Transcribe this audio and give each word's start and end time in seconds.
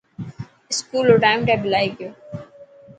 اسڪول 0.71 1.05
رو 1.11 1.15
ٽائم 1.25 1.39
ٽيبل 1.47 1.71
آي 1.81 1.87
گيو. 1.99 2.09